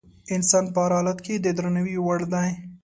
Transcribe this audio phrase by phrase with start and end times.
[0.35, 2.49] انسان په هر حال کې د درناوي وړ دی.